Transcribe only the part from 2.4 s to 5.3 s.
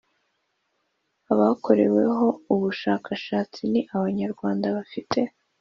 ubushakashatsi ni Abanyarwanda bafite